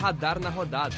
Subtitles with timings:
[0.00, 0.96] Radar na Rodada.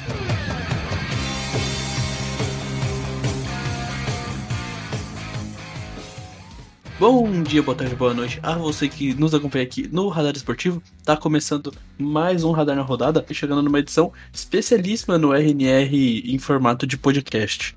[6.97, 10.81] Bom dia, boa tarde, boa noite a você que nos acompanha aqui no Radar Esportivo.
[11.03, 16.87] Tá começando mais um Radar na Rodada chegando numa edição especialíssima no RNR em formato
[16.87, 17.75] de podcast.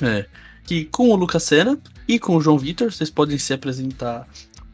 [0.00, 0.26] É,
[0.62, 1.76] que com o Lucas Senna
[2.06, 4.28] e com o João Vitor, vocês podem se apresentar.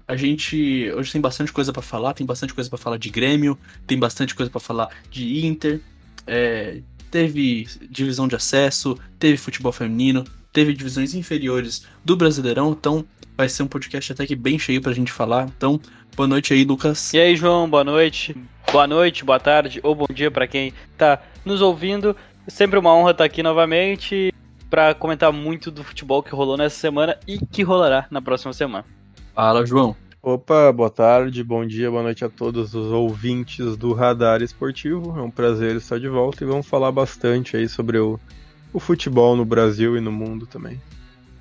[0.07, 3.59] A gente hoje tem bastante coisa para falar, tem bastante coisa para falar de Grêmio,
[3.87, 5.81] tem bastante coisa para falar de Inter,
[6.27, 13.05] é, teve divisão de acesso, teve futebol feminino, teve divisões inferiores do Brasileirão, então
[13.37, 15.49] vai ser um podcast até que bem cheio pra gente falar.
[15.57, 15.81] Então,
[16.17, 17.13] boa noite aí, Lucas.
[17.13, 18.37] E aí, João, boa noite.
[18.73, 22.17] Boa noite, boa tarde ou bom dia para quem tá nos ouvindo.
[22.49, 24.33] Sempre uma honra estar aqui novamente
[24.69, 28.85] para comentar muito do futebol que rolou nessa semana e que rolará na próxima semana.
[29.35, 29.97] Fala, João.
[30.27, 35.15] Opa, boa tarde, bom dia, boa noite a todos os ouvintes do Radar Esportivo.
[35.19, 38.19] É um prazer estar de volta e vamos falar bastante aí sobre o,
[38.73, 40.81] o futebol no Brasil e no mundo também.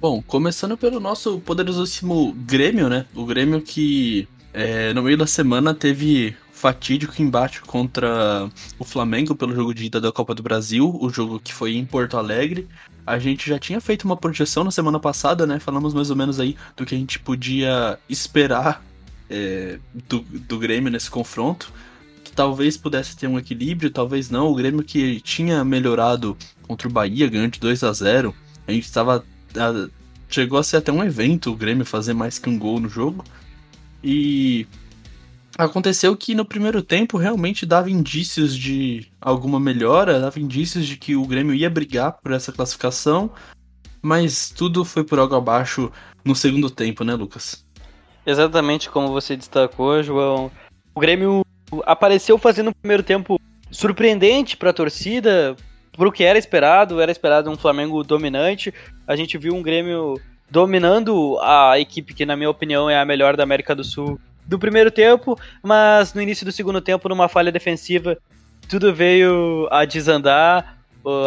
[0.02, 3.06] Bom, começando pelo nosso poderosíssimo Grêmio, né?
[3.16, 9.56] O Grêmio que é, no meio da semana teve fatídico embate contra o Flamengo pelo
[9.56, 12.68] jogo de ida da Copa do Brasil, o jogo que foi em Porto Alegre.
[13.06, 15.60] A gente já tinha feito uma projeção na semana passada, né?
[15.60, 18.84] Falamos mais ou menos aí do que a gente podia esperar
[19.30, 21.72] é, do, do Grêmio nesse confronto.
[22.24, 24.48] Que talvez pudesse ter um equilíbrio, talvez não.
[24.48, 28.34] O Grêmio que tinha melhorado contra o Bahia, ganhando de 2 a 0
[28.68, 29.24] A gente estava
[30.30, 33.24] chegou a ser até um evento o Grêmio fazer mais que um gol no jogo.
[34.04, 34.68] E
[35.58, 41.16] aconteceu que no primeiro tempo realmente dava indícios de alguma melhora, dava indícios de que
[41.16, 43.32] o Grêmio ia brigar por essa classificação,
[44.02, 45.92] mas tudo foi por algo abaixo
[46.26, 47.66] no segundo tempo, né, Lucas?
[48.26, 50.52] Exatamente como você destacou, João.
[50.96, 51.46] O Grêmio
[51.86, 55.56] apareceu fazendo um primeiro tempo surpreendente para a torcida,
[55.92, 58.74] pro que era esperado, era esperado um Flamengo dominante.
[59.08, 60.20] A gente viu um Grêmio
[60.50, 64.60] dominando a equipe que, na minha opinião, é a melhor da América do Sul do
[64.60, 68.18] primeiro tempo, mas no início do segundo tempo, numa falha defensiva,
[68.68, 70.80] tudo veio a desandar.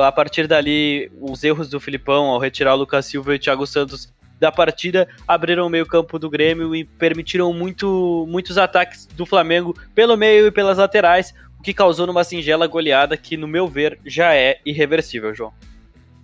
[0.03, 3.67] A partir dali, os erros do Filipão ao retirar o Lucas Silva e o Thiago
[3.67, 9.77] Santos da partida abriram o meio-campo do Grêmio e permitiram muito, muitos ataques do Flamengo
[9.95, 13.99] pelo meio e pelas laterais, o que causou numa singela goleada que, no meu ver,
[14.05, 15.53] já é irreversível, João.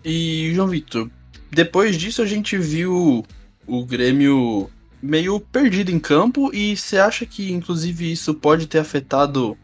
[0.04, 1.10] E, João Vitor,
[1.50, 3.24] depois disso a gente viu
[3.66, 4.70] o Grêmio
[5.02, 9.56] meio perdido em campo e você acha que, inclusive, isso pode ter afetado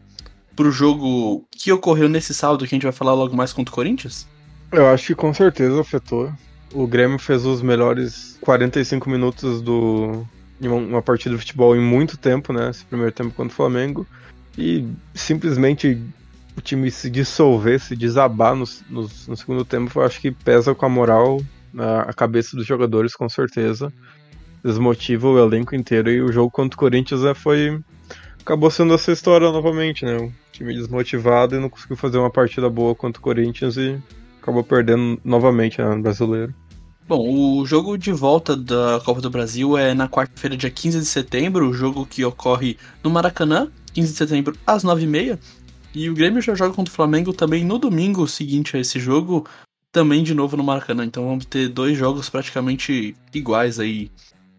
[0.55, 3.75] pro jogo que ocorreu nesse sábado que a gente vai falar logo mais contra o
[3.75, 4.27] Corinthians?
[4.71, 6.31] Eu acho que com certeza afetou.
[6.73, 10.27] O Grêmio fez os melhores 45 minutos do,
[10.61, 12.69] uma partida de futebol em muito tempo, né?
[12.69, 14.05] Esse primeiro tempo contra o Flamengo
[14.57, 15.99] e simplesmente
[16.57, 20.75] o time se dissolver, se desabar no, no, no segundo tempo, eu acho que pesa
[20.75, 21.41] com a moral
[21.73, 23.93] na a cabeça dos jogadores, com certeza.
[24.63, 27.79] Desmotiva o elenco inteiro e o jogo contra o Corinthians é, foi.
[28.41, 30.17] acabou sendo essa história novamente, né?
[30.17, 33.97] O time desmotivado e não conseguiu fazer uma partida boa contra o Corinthians e
[34.41, 36.53] acabou perdendo novamente né, no brasileiro.
[37.07, 41.05] Bom, o jogo de volta da Copa do Brasil é na quarta-feira, dia 15 de
[41.05, 45.39] setembro, o jogo que ocorre no Maracanã, 15 de setembro, às 9h30.
[45.95, 49.47] E o Grêmio já joga contra o Flamengo também no domingo seguinte a esse jogo,
[49.91, 51.03] também de novo no Maracanã.
[51.03, 54.11] Então vamos ter dois jogos praticamente iguais aí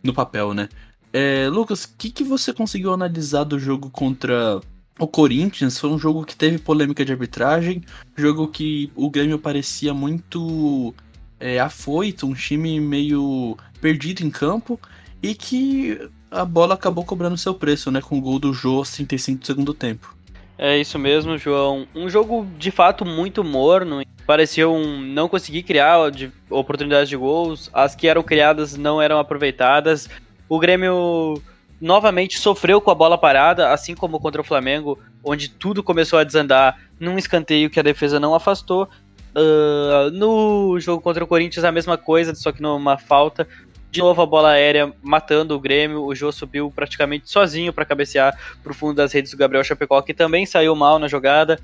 [0.03, 0.69] no papel, né?
[1.13, 4.61] É, Lucas, o que, que você conseguiu analisar do jogo contra
[4.99, 5.79] o Corinthians?
[5.79, 7.83] Foi um jogo que teve polêmica de arbitragem,
[8.17, 10.95] jogo que o Grêmio parecia muito
[11.39, 14.79] é, afoito, um time meio perdido em campo
[15.23, 15.99] e que
[16.31, 18.01] a bola acabou cobrando seu preço, né?
[18.01, 20.15] Com o gol do Jô aos 35 do segundo tempo.
[20.57, 21.89] É isso mesmo, João.
[21.95, 24.03] Um jogo de fato muito morno.
[24.31, 27.69] Pareceu um não conseguir criar de oportunidades de gols.
[27.75, 30.09] As que eram criadas não eram aproveitadas.
[30.49, 31.43] O Grêmio
[31.81, 36.23] novamente sofreu com a bola parada, assim como contra o Flamengo, onde tudo começou a
[36.23, 38.89] desandar num escanteio que a defesa não afastou.
[39.35, 43.49] Uh, no jogo contra o Corinthians, a mesma coisa, só que numa falta.
[43.91, 46.05] De novo a bola aérea matando o Grêmio.
[46.05, 50.01] O Jô subiu praticamente sozinho para cabecear para o fundo das redes do Gabriel Chapecó,
[50.03, 51.59] que também saiu mal na jogada.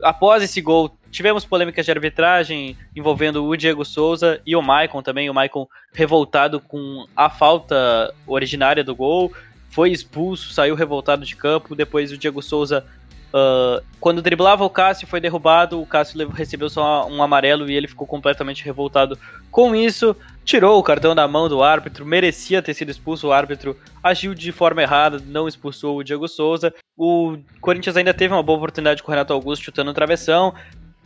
[0.00, 5.30] Após esse gol, tivemos polêmicas de arbitragem envolvendo o Diego Souza e o Maicon também.
[5.30, 9.32] O Maicon revoltado com a falta originária do gol.
[9.70, 11.76] Foi expulso, saiu revoltado de campo.
[11.76, 12.84] Depois o Diego Souza
[13.34, 17.88] Uh, quando driblava o Cássio foi derrubado, o Cássio recebeu só um amarelo e ele
[17.88, 19.18] ficou completamente revoltado
[19.50, 20.14] com isso.
[20.44, 23.26] Tirou o cartão da mão do árbitro, merecia ter sido expulso.
[23.26, 26.72] O árbitro agiu de forma errada, não expulsou o Diego Souza.
[26.96, 30.54] O Corinthians ainda teve uma boa oportunidade com o Renato Augusto chutando no travessão.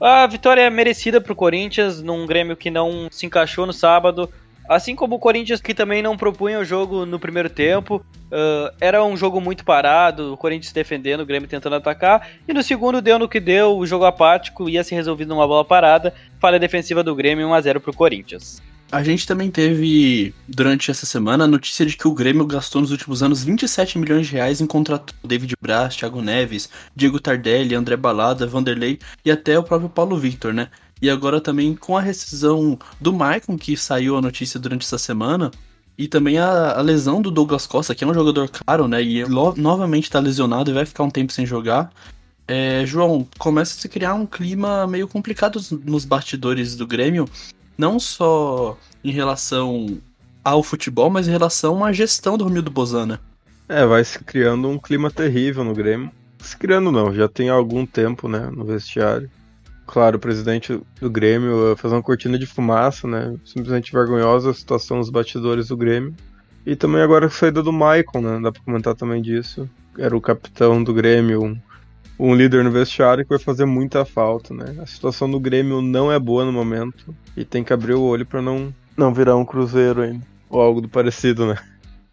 [0.00, 4.32] A vitória é merecida pro Corinthians, num Grêmio que não se encaixou no sábado.
[4.68, 7.96] Assim como o Corinthians, que também não propunha o jogo no primeiro tempo.
[8.30, 12.28] Uh, era um jogo muito parado, o Corinthians defendendo, o Grêmio tentando atacar.
[12.46, 15.64] E no segundo deu no que deu, o jogo apático ia se resolvido numa bola
[15.64, 16.14] parada.
[16.38, 18.62] Falha defensiva do Grêmio 1x0 pro Corinthians.
[18.90, 22.90] A gente também teve, durante essa semana, a notícia de que o Grêmio gastou nos
[22.90, 27.96] últimos anos 27 milhões de reais em contrato David Braz, Thiago Neves, Diego Tardelli, André
[27.98, 30.70] Balada, Vanderlei e até o próprio Paulo Victor, né?
[31.02, 35.50] E agora também com a rescisão do Maicon, que saiu a notícia durante essa semana,
[35.98, 39.02] e também a, a lesão do Douglas Costa, que é um jogador caro, né?
[39.02, 41.92] E novamente está lesionado e vai ficar um tempo sem jogar.
[42.46, 47.28] É, João, começa a se criar um clima meio complicado nos bastidores do Grêmio,
[47.78, 49.98] não só em relação
[50.44, 53.20] ao futebol, mas em relação à gestão do Romildo Bozana.
[53.68, 56.10] É, vai se criando um clima terrível no Grêmio.
[56.40, 59.30] Se criando não, já tem algum tempo, né, no vestiário.
[59.86, 64.98] Claro, o presidente do Grêmio faz uma cortina de fumaça, né, simplesmente vergonhosa a situação
[64.98, 66.14] dos batidores do Grêmio.
[66.66, 69.68] E também agora a saída do Maicon, né, dá pra comentar também disso.
[69.98, 71.60] Era o capitão do Grêmio,
[72.18, 74.74] um líder no vestiário que vai fazer muita falta, né?
[74.82, 78.26] A situação do Grêmio não é boa no momento e tem que abrir o olho
[78.26, 81.56] para não não virar um cruzeiro ainda ou algo do parecido, né?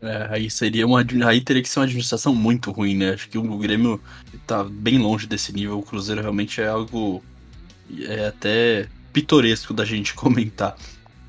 [0.01, 3.13] É, aí seria uma aí teria que ser uma administração muito ruim, né?
[3.13, 3.99] Acho que o Grêmio
[4.45, 5.79] tá bem longe desse nível.
[5.79, 7.23] O Cruzeiro realmente é algo
[8.07, 10.75] é até pitoresco da gente comentar.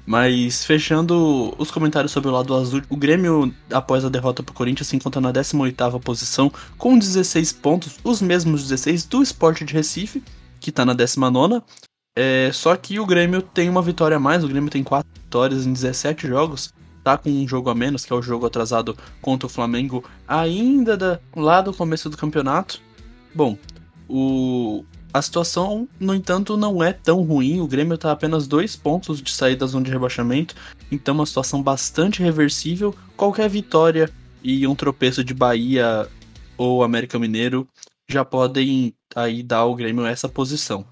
[0.06, 4.54] Mas fechando os comentários sobre o lado azul, o Grêmio, após a derrota para o
[4.54, 9.74] Corinthians, se encontra na 18ª posição com 16 pontos, os mesmos 16 do Sport de
[9.74, 10.22] Recife,
[10.60, 11.60] que está na 19ª.
[12.16, 15.66] É, só que o Grêmio tem uma vitória a mais, o Grêmio tem 4 vitórias
[15.66, 16.72] em 17 jogos,
[17.02, 20.96] tá com um jogo a menos, que é o jogo atrasado contra o Flamengo, ainda
[20.96, 22.80] da, lá do começo do campeonato.
[23.34, 23.58] Bom,
[24.08, 24.84] o,
[25.16, 27.60] a situação, no entanto, não é tão ruim.
[27.60, 30.54] O Grêmio está apenas dois pontos de sair da zona de rebaixamento,
[30.92, 32.94] então uma situação bastante reversível.
[33.16, 34.10] Qualquer vitória
[34.44, 36.06] e um tropeço de Bahia
[36.58, 37.66] ou América Mineiro
[38.06, 40.84] já podem aí dar ao Grêmio essa posição.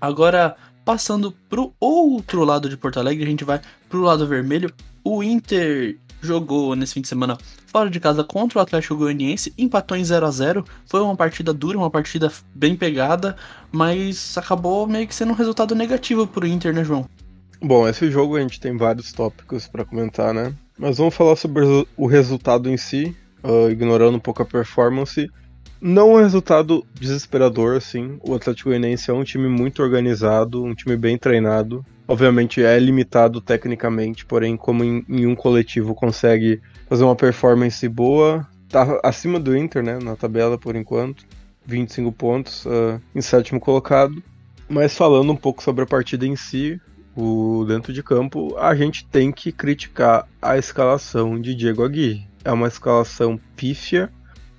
[0.00, 4.28] Agora, passando para o outro lado de Porto Alegre, a gente vai para o lado
[4.28, 4.72] vermelho.
[5.02, 7.36] O Inter jogou nesse fim de semana
[7.66, 11.52] fora de casa contra o Atlético Goianiense, empatou em 0 a 0 Foi uma partida
[11.52, 13.36] dura, uma partida bem pegada,
[13.70, 17.08] mas acabou meio que sendo um resultado negativo pro Inter, né, João?
[17.60, 20.54] Bom, esse jogo a gente tem vários tópicos para comentar, né?
[20.78, 21.64] Mas vamos falar sobre
[21.96, 23.14] o resultado em si,
[23.44, 25.30] uh, ignorando um pouco a performance.
[25.80, 28.18] Não um resultado desesperador, assim.
[28.22, 31.84] O Atlético Goianiense é um time muito organizado, um time bem treinado.
[32.06, 38.46] Obviamente é limitado tecnicamente, porém, como em, em um coletivo consegue fazer uma performance boa.
[38.68, 41.24] Tá acima do Inter, né, na tabela por enquanto.
[41.64, 44.22] 25 pontos uh, em sétimo colocado.
[44.68, 46.80] Mas falando um pouco sobre a partida em si,
[47.16, 52.26] o dentro de campo, a gente tem que criticar a escalação de Diego Aguirre.
[52.44, 54.10] É uma escalação pífia.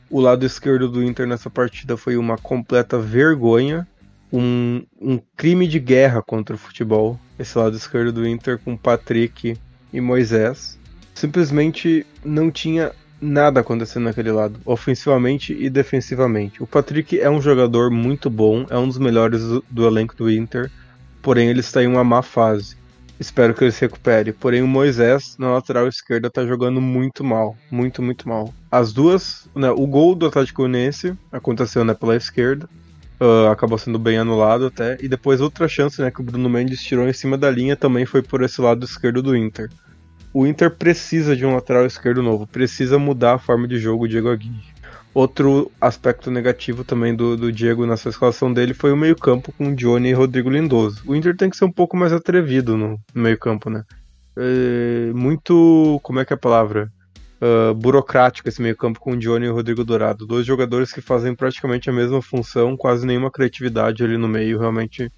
[0.09, 3.87] O lado esquerdo do Inter nessa partida foi uma completa vergonha,
[4.33, 7.19] um, um crime de guerra contra o futebol.
[7.37, 9.55] Esse lado esquerdo do Inter com Patrick
[9.93, 10.79] e Moisés
[11.13, 12.91] simplesmente não tinha
[13.21, 16.61] nada acontecendo naquele lado, ofensivamente e defensivamente.
[16.61, 20.29] O Patrick é um jogador muito bom, é um dos melhores do, do elenco do
[20.29, 20.69] Inter,
[21.21, 22.75] porém ele está em uma má fase.
[23.19, 24.33] Espero que ele se recupere.
[24.33, 27.55] Porém, o Moisés, na lateral esquerda, está jogando muito mal.
[27.71, 28.53] Muito, muito mal.
[28.69, 29.47] As duas.
[29.55, 32.67] Né, o gol do Atlético Unense aconteceu né, pela esquerda.
[33.23, 34.97] Uh, acabou sendo bem anulado até.
[34.99, 38.05] E depois outra chance né, que o Bruno Mendes tirou em cima da linha também
[38.05, 39.69] foi por esse lado esquerdo do Inter
[40.33, 44.09] o Inter precisa de um lateral esquerdo novo, precisa mudar a forma de jogo do
[44.09, 44.73] Diego Aguirre.
[45.13, 50.09] Outro aspecto negativo também do, do Diego nessa escalação dele foi o meio-campo com Johnny
[50.09, 51.03] e Rodrigo Lindoso.
[51.05, 53.83] O Inter tem que ser um pouco mais atrevido no, no meio-campo, né?
[54.35, 55.99] É, muito.
[56.01, 56.91] Como é que é a palavra?
[57.41, 60.25] Uh, burocrático esse meio-campo com Johnny e Rodrigo Dourado.
[60.25, 64.59] Dois jogadores que fazem praticamente a mesma função, quase nenhuma criatividade ali no meio.
[64.59, 65.11] Realmente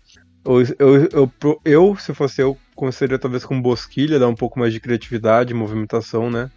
[0.45, 4.71] eu, eu, eu, eu, se fosse eu, começaria talvez com Bosquilha, dar um pouco mais
[4.71, 6.51] de criatividade, movimentação, né?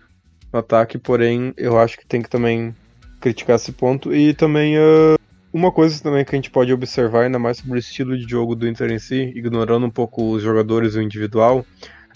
[0.52, 2.74] No ataque, porém, eu acho que tem que também
[3.18, 4.14] criticar esse ponto.
[4.14, 5.16] E também, uh,
[5.52, 8.54] uma coisa também que a gente pode observar, ainda mais sobre o estilo de jogo
[8.54, 11.64] do Inter em si, ignorando um pouco os jogadores e o individual,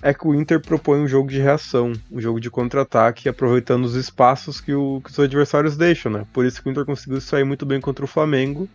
[0.02, 3.94] é que o Inter propõe um jogo de reação, um jogo de contra-ataque, aproveitando os
[3.94, 6.26] espaços que, o, que os adversários deixam, né?
[6.32, 8.68] Por isso que o Inter conseguiu sair muito bem contra o Flamengo,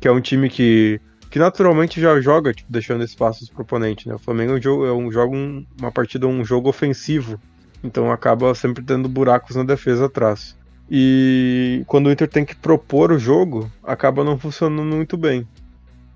[0.00, 4.14] que é um time que que naturalmente já joga, tipo, deixando espaços pro oponente, né?
[4.14, 5.34] O Flamengo é um jogo, é um jogo
[5.80, 7.40] uma partida, um jogo ofensivo,
[7.82, 10.54] então acaba sempre tendo buracos na defesa atrás.
[10.90, 15.48] E quando o Inter tem que propor o jogo, acaba não funcionando muito bem.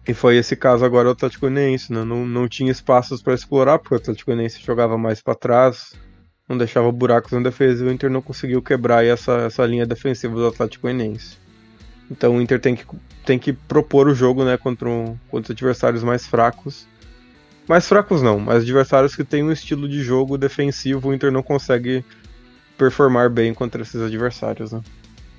[0.06, 2.04] E foi esse caso agora o Atlético Goianiense, né?
[2.04, 5.94] Não, não tinha espaços para explorar, porque o Atlético Goianiense jogava mais para trás,
[6.48, 10.34] não deixava buracos na defesa e o Inter não conseguiu quebrar essa, essa linha defensiva
[10.34, 11.38] do Atlético Goianiense.
[12.08, 12.86] Então o Inter tem que,
[13.24, 16.86] tem que propor o jogo né, contra, um, contra adversários mais fracos.
[17.68, 21.42] Mais fracos não, mas adversários que têm um estilo de jogo defensivo, o Inter não
[21.42, 22.04] consegue
[22.78, 24.70] performar bem contra esses adversários.
[24.70, 24.80] Né?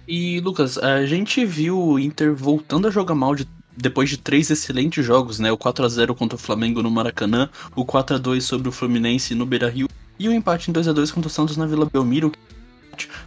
[0.06, 4.50] E Lucas, a gente viu o Inter voltando a jogar mal de depois de três
[4.50, 5.52] excelentes jogos, né?
[5.52, 8.72] O 4 a 0 contra o Flamengo no Maracanã, o 4 a 2 sobre o
[8.72, 9.88] Fluminense no Beira-Rio
[10.20, 12.32] e o empate em 2 a 2 contra o Santos na Vila Belmiro.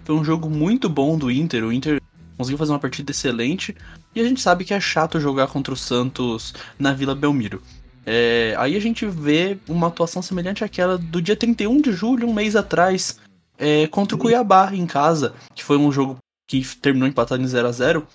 [0.04, 1.64] Foi um jogo muito bom do Inter.
[1.64, 2.02] O Inter
[2.36, 3.76] conseguiu fazer uma partida excelente
[4.14, 7.62] e a gente sabe que é chato jogar contra o Santos na Vila Belmiro.
[8.04, 12.34] É, aí a gente vê uma atuação semelhante àquela do dia 31 de julho, um
[12.34, 13.20] mês atrás,
[13.58, 16.16] é, contra o Cuiabá em casa, que foi um jogo
[16.48, 18.06] que terminou empatado em 0 a 0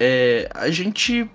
[0.00, 1.30] é, A gente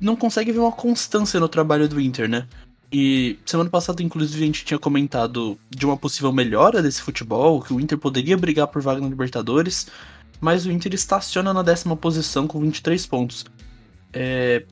[0.00, 2.46] não consegue ver uma constância no trabalho do Inter, né?
[2.90, 7.72] E semana passada, inclusive, a gente tinha comentado de uma possível melhora desse futebol, que
[7.72, 9.88] o Inter poderia brigar por vaga na Libertadores,
[10.40, 13.44] mas o Inter estaciona na décima posição com 23 pontos.
[14.12, 14.64] É...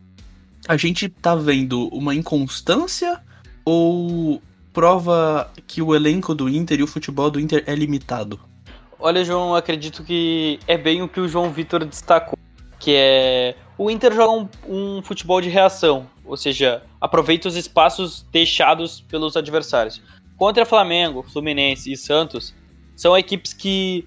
[0.67, 3.21] A gente tá vendo uma inconstância
[3.65, 4.41] ou
[4.73, 8.41] prova que o elenco do Inter e o futebol do Inter é limitado?
[8.99, 12.39] Olha, João, acredito que é bem o que o João Vitor destacou,
[12.79, 18.25] que é o Inter joga um, um, futebol de reação, ou seja, aproveita os espaços
[18.33, 20.01] deixados pelos adversários.
[20.37, 22.55] Contra Flamengo, Fluminense e Santos,
[22.95, 24.07] são equipes que,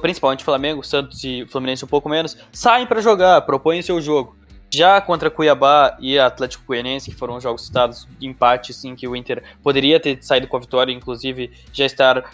[0.00, 4.36] principalmente Flamengo, Santos e Fluminense um pouco menos, saem para jogar, propõem seu jogo.
[4.74, 9.14] Já contra Cuiabá e Atlético Goianiense, que foram jogos citados de empate, sim, que o
[9.14, 12.24] Inter poderia ter saído com a vitória, inclusive já estar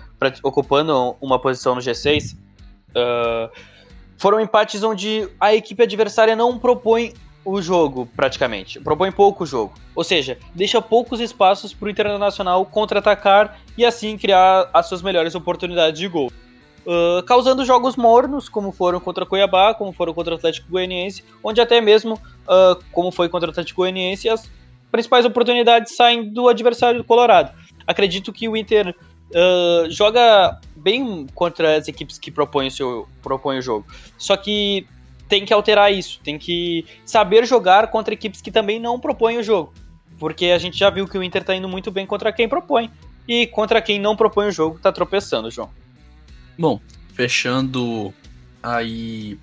[0.45, 2.37] ocupando uma posição no G6.
[2.90, 3.50] Uh,
[4.19, 8.79] foram empates onde a equipe adversária não propõe o jogo, praticamente.
[8.81, 9.73] Propõe pouco o jogo.
[9.95, 15.35] Ou seja, deixa poucos espaços para o Internacional contra-atacar e assim criar as suas melhores
[15.35, 16.31] oportunidades de gol.
[16.85, 21.61] Uh, causando jogos mornos, como foram contra Cuiabá, como foram contra o Atlético Goianiense, onde
[21.61, 24.51] até mesmo, uh, como foi contra o Atlético Goianiense, as
[24.91, 27.53] principais oportunidades saem do adversário do Colorado.
[27.87, 28.95] Acredito que o Inter
[29.31, 33.87] uh, joga bem contra as equipes que propõem o, seu, propõem o jogo.
[34.17, 34.87] Só que
[35.29, 39.43] tem que alterar isso, tem que saber jogar contra equipes que também não propõem o
[39.43, 39.73] jogo.
[40.19, 42.91] Porque a gente já viu que o Inter tá indo muito bem contra quem propõe.
[43.27, 45.69] E contra quem não propõe o jogo, tá tropeçando, João.
[46.59, 46.81] Bom,
[47.13, 48.13] fechando
[48.63, 49.39] aí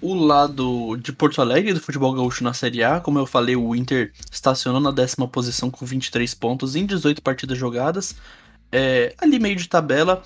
[0.00, 3.74] o lado de Porto Alegre do futebol gaúcho na Série A, como eu falei, o
[3.74, 8.16] Inter estacionou na décima posição com 23 pontos em 18 partidas jogadas
[8.70, 10.22] é, ali meio de tabela,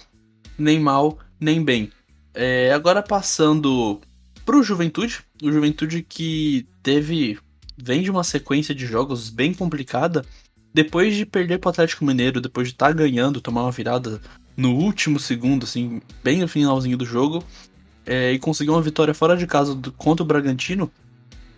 [0.58, 1.90] nem mal, nem bem.
[2.34, 4.00] É, agora passando
[4.44, 7.38] pro Juventude, o Juventude que teve
[7.76, 10.24] vem de uma sequência de jogos bem complicada.
[10.72, 14.20] Depois de perder pro Atlético Mineiro, depois de estar tá ganhando, tomar uma virada
[14.56, 17.42] no último segundo, assim, bem no finalzinho do jogo,
[18.06, 20.90] é, e conseguir uma vitória fora de casa do, contra o Bragantino,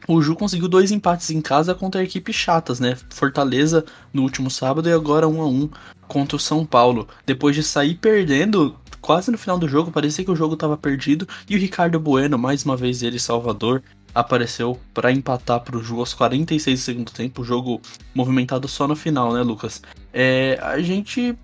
[0.07, 2.97] o Ju conseguiu dois empates em casa contra equipes chatas, né?
[3.11, 5.69] Fortaleza no último sábado e agora um a um
[6.09, 7.09] contra o São Paulo.
[7.25, 11.27] Depois de sair perdendo quase no final do jogo, parecia que o jogo estava perdido
[11.49, 13.83] e o Ricardo Bueno, mais uma vez ele Salvador,
[14.15, 17.81] apareceu para empatar para o Ju aos 46 do segundo tempo, jogo
[18.15, 19.83] movimentado só no final, né, Lucas?
[20.13, 21.37] É, a gente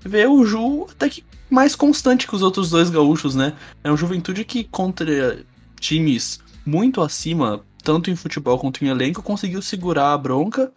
[0.00, 3.52] vê o Ju até que mais constante que os outros dois gaúchos, né?
[3.84, 5.44] É um Juventude que contra
[5.78, 10.72] times muito acima tanto em futebol quanto em elenco, conseguiu segurar a bronca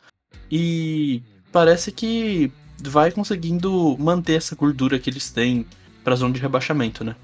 [0.51, 1.21] e
[1.51, 2.51] parece que
[2.83, 5.65] vai conseguindo manter essa gordura que eles têm
[6.03, 7.15] pra zona de rebaixamento, né?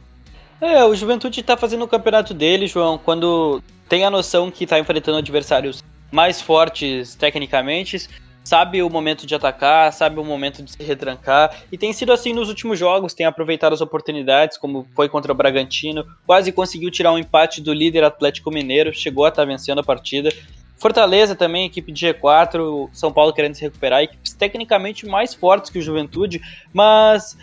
[0.60, 4.80] É, o Juventude tá fazendo o campeonato dele, João, quando tem a noção que tá
[4.80, 8.08] enfrentando adversários mais fortes tecnicamente,
[8.44, 12.34] sabe o momento de atacar, sabe o momento de se retrancar, e tem sido assim
[12.34, 17.12] nos últimos jogos, tem aproveitado as oportunidades, como foi contra o Bragantino, quase conseguiu tirar
[17.12, 20.30] um empate do líder Atlético Mineiro, chegou a estar tá vencendo a partida.
[20.78, 25.78] Fortaleza também, equipe de G4, São Paulo querendo se recuperar, equipes tecnicamente mais fortes que
[25.78, 26.42] o Juventude,
[26.74, 27.38] mas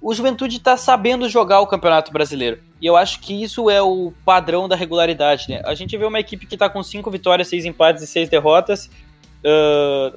[0.00, 2.60] o Juventude está sabendo jogar o Campeonato Brasileiro.
[2.80, 5.62] E eu acho que isso é o padrão da regularidade, né?
[5.64, 8.90] A gente vê uma equipe que está com 5 vitórias, 6 empates e 6 derrotas,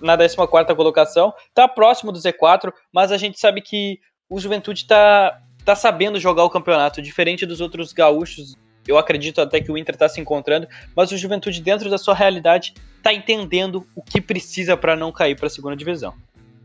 [0.01, 5.41] na 14 colocação, está próximo do Z4, mas a gente sabe que o Juventude está
[5.65, 8.55] tá sabendo jogar o campeonato, diferente dos outros gaúchos.
[8.87, 12.15] Eu acredito até que o Inter está se encontrando, mas o Juventude, dentro da sua
[12.15, 16.13] realidade, está entendendo o que precisa para não cair para a segunda divisão.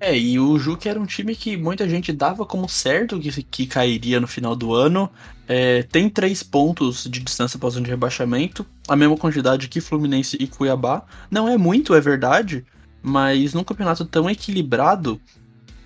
[0.04, 3.66] É, e o Juque era um time que muita gente dava como certo que, que
[3.68, 5.08] cairia no final do ano.
[5.46, 10.36] É, tem três pontos de distância para zona de rebaixamento, a mesma quantidade que Fluminense
[10.40, 11.04] e Cuiabá.
[11.30, 12.66] Não é muito, é verdade,
[13.00, 15.20] mas num campeonato tão equilibrado,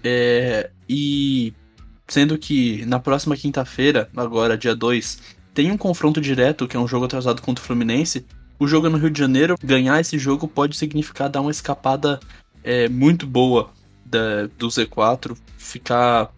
[0.02, 1.52] é, e
[2.08, 5.20] sendo que na próxima quinta-feira, agora dia 2,
[5.52, 8.25] tem um confronto direto, que é um jogo atrasado contra o Fluminense.
[8.58, 12.18] O jogo é no Rio de Janeiro, ganhar esse jogo pode significar dar uma escapada
[12.64, 13.75] é, muito boa
[14.11, 16.31] da, do Z4 ficar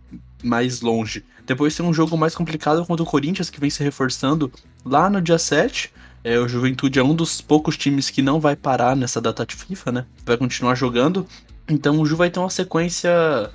[0.43, 1.25] mais longe.
[1.47, 4.53] Depois tem um jogo mais complicado contra o Corinthians, que vem se reforçando
[4.85, 5.93] lá no dia 7.
[6.23, 9.55] É, o Juventude é um dos poucos times que não vai parar nessa data de
[9.55, 10.07] FIFA, né?
[10.27, 11.27] Vai continuar jogando.
[11.69, 13.51] Então o Ju vai ter uma sequência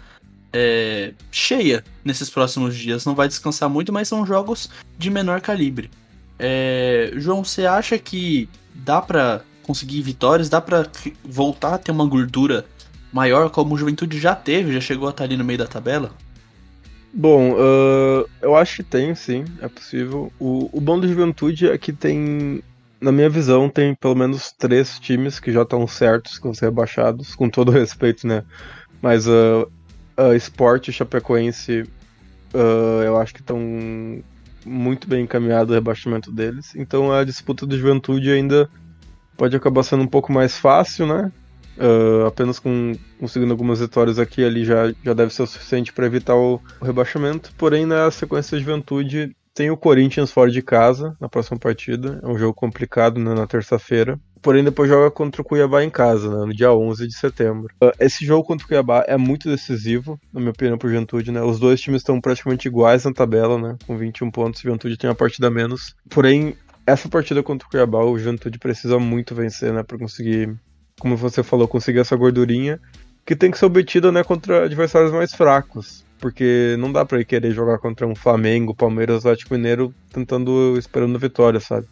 [0.52, 3.06] é, cheia nesses próximos dias.
[3.06, 5.92] Não vai descansar muito, mas são jogos de menor calibre.
[6.40, 10.50] É, João, você acha que dá para conseguir vitórias?
[10.50, 10.88] Dá para
[11.24, 12.66] voltar a ter uma gordura
[13.14, 16.12] maior, como o Juventude já teve, já chegou a estar ali no meio da tabela?
[17.14, 20.34] Bom, uh, eu acho que tem, sim, é possível.
[20.40, 22.64] O, o bom do Juventude é que tem,
[23.00, 27.36] na minha visão, tem pelo menos três times que já estão certos com ser rebaixados,
[27.36, 28.44] com todo respeito, né?
[29.00, 29.72] Mas uh,
[30.18, 31.84] uh, Sport e Chapecoense,
[32.52, 33.60] uh, eu acho que estão
[34.66, 36.74] muito bem encaminhados o rebaixamento deles.
[36.76, 38.68] Então a disputa do Juventude ainda
[39.38, 41.32] pode acabar sendo um pouco mais fácil, né?
[41.78, 46.06] Uh, apenas com conseguindo algumas vitórias aqui ali já, já deve ser o suficiente para
[46.06, 47.52] evitar o, o, rebaixamento.
[47.58, 52.20] Porém, na sequência de juventude, tem o Corinthians fora de casa na próxima partida.
[52.22, 54.20] É um jogo complicado né, na terça-feira.
[54.42, 57.74] Porém, depois joga contra o Cuiabá em casa, né, no dia 11 de setembro.
[57.82, 61.32] Uh, esse jogo contra o Cuiabá é muito decisivo, na minha opinião, para Juventude.
[61.32, 61.42] Né?
[61.42, 64.62] Os dois times estão praticamente iguais na tabela, né, com 21 pontos.
[64.62, 65.96] Juventude tem uma partida menos.
[66.10, 70.54] Porém, essa partida contra o Cuiabá, o Juventude precisa muito vencer né, para conseguir
[71.00, 72.80] como você falou, conseguir essa gordurinha
[73.26, 76.04] que tem que ser obtida né, contra adversários mais fracos.
[76.20, 81.60] Porque não dá ir querer jogar contra um Flamengo, Palmeiras, Atlético Mineiro tentando, esperando vitória,
[81.60, 81.86] sabe?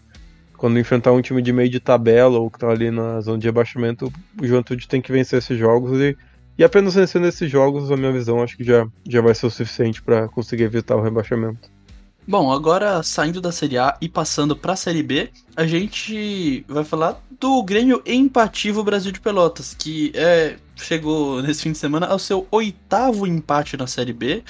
[0.56, 3.48] Quando enfrentar um time de meio de tabela ou que tá ali na zona de
[3.48, 6.16] rebaixamento, o Juventude tem que vencer esses jogos e,
[6.58, 9.52] e apenas vencendo esses jogos, a minha visão, acho que já, já vai ser o
[9.52, 11.70] suficiente para conseguir evitar o rebaixamento.
[12.28, 16.84] Bom, agora saindo da Série A e passando para a Série B, a gente vai
[16.84, 22.20] falar do Grêmio Empativo Brasil de Pelotas, que é, chegou nesse fim de semana ao
[22.20, 24.44] seu oitavo empate na Série B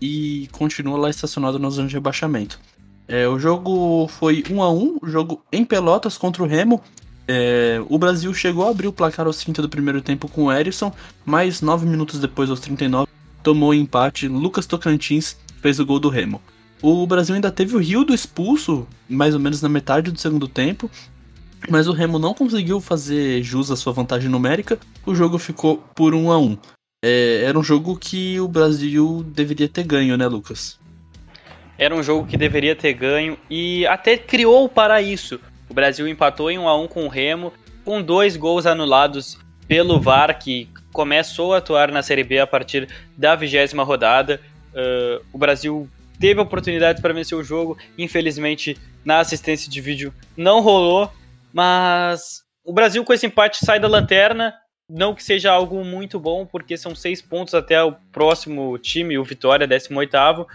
[0.00, 2.58] e continua lá estacionado na zona de rebaixamento.
[3.06, 6.82] É, o jogo foi 1 a 1 o jogo em Pelotas contra o Remo.
[7.28, 10.52] É, o Brasil chegou a abrir o placar aos 30 do primeiro tempo com o
[10.52, 10.90] Erisson,
[11.26, 13.06] mas 9 minutos depois, aos 39,
[13.42, 14.26] tomou o empate.
[14.28, 16.40] Lucas Tocantins fez o gol do Remo.
[16.82, 20.48] O Brasil ainda teve o Rio do expulso, mais ou menos na metade do segundo
[20.48, 20.90] tempo,
[21.70, 24.76] mas o Remo não conseguiu fazer jus à sua vantagem numérica.
[25.06, 26.58] O jogo ficou por 1 a 1
[27.04, 30.76] é, Era um jogo que o Brasil deveria ter ganho, né, Lucas?
[31.78, 35.38] Era um jogo que deveria ter ganho e até criou para isso.
[35.68, 37.52] O Brasil empatou em 1 a 1 com o Remo,
[37.84, 42.88] com dois gols anulados pelo VAR, que começou a atuar na Série B a partir
[43.16, 44.40] da vigésima rodada.
[44.74, 45.88] Uh, o Brasil
[46.22, 51.10] teve oportunidades para vencer o jogo, infelizmente na assistência de vídeo não rolou,
[51.52, 54.54] mas o Brasil com esse empate sai da lanterna,
[54.88, 59.24] não que seja algo muito bom, porque são seis pontos até o próximo time, o
[59.24, 60.46] Vitória, 18 uh,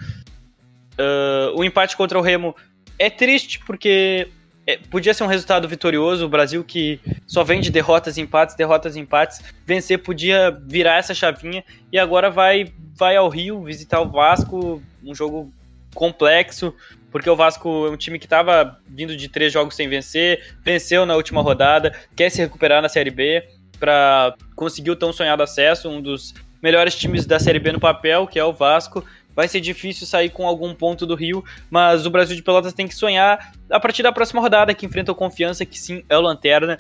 [1.54, 2.56] O empate contra o Remo
[2.98, 4.30] é triste, porque
[4.66, 6.26] é, podia ser um resultado vitorioso.
[6.26, 11.62] O Brasil que só vem de derrotas empates, derrotas empates, vencer podia virar essa chavinha.
[11.92, 15.54] E agora vai vai ao Rio visitar o Vasco, um jogo
[15.94, 16.74] complexo,
[17.12, 21.06] porque o Vasco é um time que estava vindo de três jogos sem vencer, venceu
[21.06, 23.48] na última rodada, quer se recuperar na Série B
[23.80, 28.28] para conseguir o tão sonhado acesso, um dos melhores times da Série B no papel,
[28.28, 29.04] que é o Vasco.
[29.36, 32.88] Vai ser difícil sair com algum ponto do Rio, mas o Brasil de Pelotas tem
[32.88, 36.22] que sonhar a partir da próxima rodada, que enfrenta o Confiança, que sim é o
[36.22, 36.78] Lanterna,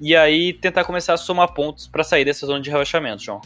[0.00, 3.40] e aí tentar começar a somar pontos para sair dessa zona de rebaixamento, João.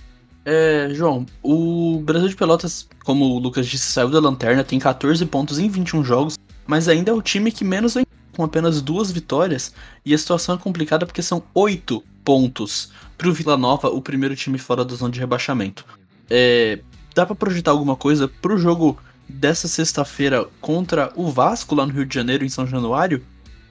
[0.45, 5.25] É, João, o Brasil de Pelotas, como o Lucas disse, saiu da lanterna, tem 14
[5.27, 8.05] pontos em 21 jogos, mas ainda é o time que menos vem
[8.37, 9.73] com apenas duas vitórias,
[10.05, 14.59] e a situação é complicada porque são 8 pontos pro Vila Nova, o primeiro time
[14.59, 15.85] fora da zona de rebaixamento.
[16.29, 16.81] É,
[17.15, 22.05] dá para projetar alguma coisa pro jogo dessa sexta-feira contra o Vasco lá no Rio
[22.05, 23.23] de Janeiro, em São Januário?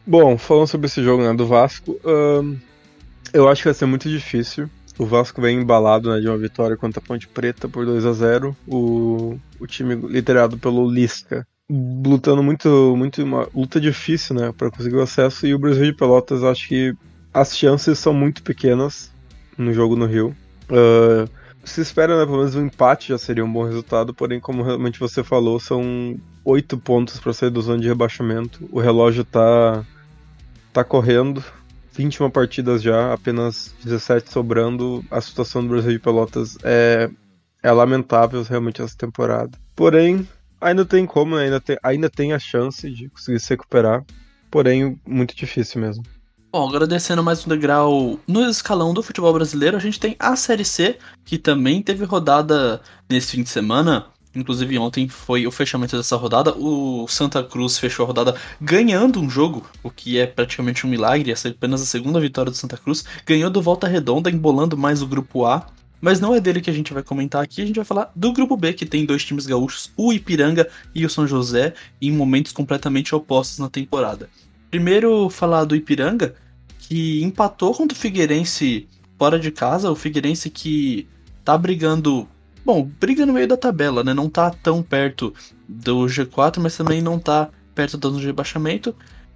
[0.06, 2.00] Bom, falando sobre esse jogo né, do Vasco,
[3.34, 4.70] eu acho que vai ser muito difícil.
[4.98, 8.14] O Vasco vem embalado né, de uma vitória contra a Ponte Preta por 2 a
[8.14, 14.70] 0 o, o time liderado pelo Lisca lutando muito, muito uma luta difícil, né, para
[14.70, 15.48] conseguir o acesso.
[15.48, 16.96] E o Brasil de Pelotas, acho que
[17.34, 19.12] as chances são muito pequenas
[19.58, 20.36] no jogo no Rio.
[20.66, 21.28] Uh,
[21.64, 22.26] se espera, né?
[22.26, 26.20] Pelo menos um empate já seria um bom resultado, porém, como realmente você falou, são
[26.44, 28.68] oito pontos para sair do zona de rebaixamento.
[28.72, 29.84] O relógio tá,
[30.72, 31.44] tá correndo.
[31.94, 35.04] 21 partidas já, apenas 17 sobrando.
[35.10, 37.10] A situação do Brasil de Pelotas é,
[37.62, 39.58] é lamentável realmente essa temporada.
[39.76, 40.28] Porém,
[40.60, 41.44] ainda tem como, né?
[41.44, 44.04] ainda, tem, ainda tem a chance de conseguir se recuperar.
[44.50, 46.04] Porém, muito difícil mesmo.
[46.52, 50.64] Bom, agradecendo mais um degrau no escalão do futebol brasileiro, a gente tem a Série
[50.64, 52.80] C, que também teve rodada
[53.10, 54.06] nesse fim de semana.
[54.36, 56.56] Inclusive ontem foi o fechamento dessa rodada.
[56.58, 61.32] O Santa Cruz fechou a rodada ganhando um jogo, o que é praticamente um milagre.
[61.32, 63.06] Essa é apenas a segunda vitória do Santa Cruz.
[63.26, 65.68] Ganhou do Volta Redonda, embolando mais o grupo A.
[66.02, 68.34] Mas não é dele que a gente vai comentar aqui, a gente vai falar do
[68.34, 72.52] grupo B, que tem dois times gaúchos, o Ipiranga e o São José, em momentos
[72.52, 74.30] completamente opostos na temporada.
[74.70, 76.36] Primeiro, falar do Ipiranga,
[76.80, 79.90] que empatou contra o Figueirense fora de casa.
[79.90, 81.08] O Figueirense que
[81.46, 82.28] tá brigando.
[82.66, 84.14] Bom, briga no meio da tabela, né?
[84.14, 85.34] Não tá tão perto
[85.68, 88.96] do G4, mas também não tá perto do rebaixamento.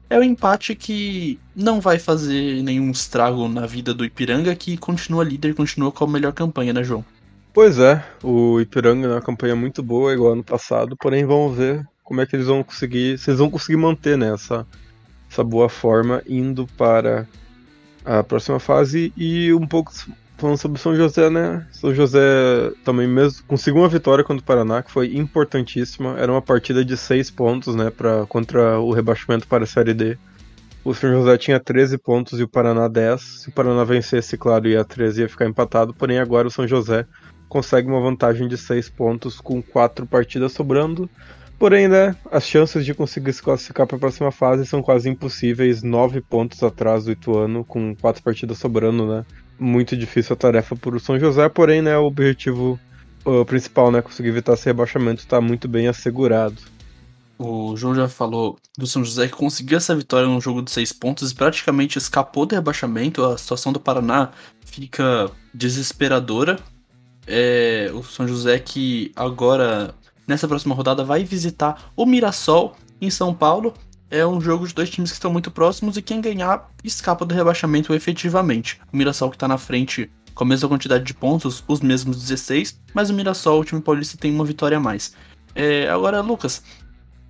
[0.10, 4.78] É o um empate que não vai fazer nenhum estrago na vida do Ipiranga, que
[4.78, 7.04] continua líder, continua com a melhor campanha, né, João?
[7.54, 11.86] Pois é, o Ipiranga é uma campanha muito boa, igual ano passado, porém vamos ver
[12.04, 14.66] como é que eles vão conseguir, se eles vão conseguir manter né, essa,
[15.30, 17.28] essa boa forma indo para
[18.06, 19.92] a próxima fase e um pouco
[20.38, 21.66] falando sobre São José, né?
[21.72, 22.20] São José
[22.84, 26.16] também mesmo conseguiu uma vitória contra o Paraná que foi importantíssima.
[26.18, 30.18] Era uma partida de seis pontos, né, para contra o rebaixamento para a Série D.
[30.84, 33.22] O São José tinha 13 pontos e o Paraná 10.
[33.22, 35.94] Se o Paraná vencesse, claro, ia 13 ia ficar empatado.
[35.94, 37.06] Porém, agora o São José
[37.50, 41.10] consegue uma vantagem de 6 pontos com quatro partidas sobrando.
[41.60, 45.82] Porém, né, as chances de conseguir se classificar para a próxima fase são quase impossíveis,
[45.82, 49.26] nove pontos atrás do Ituano, com quatro partidas sobrando, né?
[49.60, 52.80] Muito difícil a tarefa para o São José, porém, né, o objetivo
[53.26, 56.56] o principal, né, conseguir evitar esse rebaixamento está muito bem assegurado.
[57.38, 60.92] O João já falou do São José que conseguiu essa vitória num jogo de seis
[60.92, 63.24] pontos e praticamente escapou do rebaixamento.
[63.24, 64.32] A situação do Paraná
[64.66, 66.58] fica desesperadora.
[67.28, 69.94] É, o São José que agora
[70.26, 73.74] nessa próxima rodada vai visitar o Mirassol em São Paulo.
[74.10, 77.36] É um jogo de dois times que estão muito próximos e quem ganhar escapa do
[77.36, 78.80] rebaixamento efetivamente.
[78.92, 82.80] O Mirassol que está na frente com a mesma quantidade de pontos, os mesmos 16,
[82.94, 85.14] mas o Mirassol, o time paulista, tem uma vitória a mais.
[85.56, 86.62] É, agora, Lucas,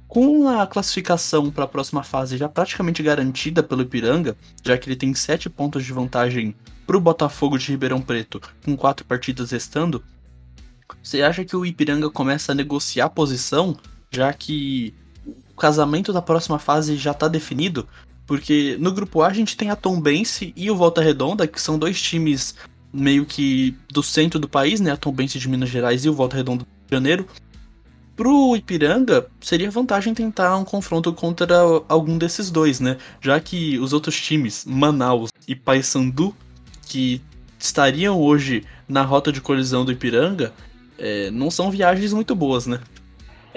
[0.07, 4.97] com a classificação para a próxima fase já praticamente garantida pelo Ipiranga, já que ele
[4.97, 6.53] tem 7 pontos de vantagem
[6.85, 10.03] para o Botafogo de Ribeirão Preto, com 4 partidas restando,
[11.01, 13.77] você acha que o Ipiranga começa a negociar posição,
[14.11, 14.93] já que
[15.51, 17.87] o casamento da próxima fase já está definido?
[18.25, 21.79] Porque no grupo A a gente tem a Tombense e o Volta Redonda, que são
[21.79, 22.55] dois times
[22.91, 24.91] meio que do centro do país, né?
[24.91, 27.27] A Tombense de Minas Gerais e o Volta Redonda do Rio de Janeiro.
[28.15, 31.55] Pro Ipiranga, seria vantagem tentar um confronto contra
[31.87, 32.97] algum desses dois, né?
[33.21, 36.35] Já que os outros times, Manaus e Paysandu,
[36.87, 37.21] que
[37.59, 40.51] estariam hoje na rota de colisão do Ipiranga,
[40.97, 42.79] é, não são viagens muito boas, né?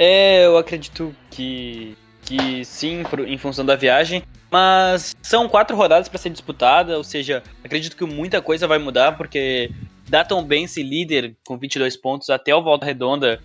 [0.03, 4.23] É, eu acredito que, que sim, em função da viagem.
[4.51, 9.13] Mas são quatro rodadas para ser disputada, ou seja, acredito que muita coisa vai mudar,
[9.13, 9.71] porque
[10.09, 13.41] da Tom Bense líder com 22 pontos até o Volta Redonda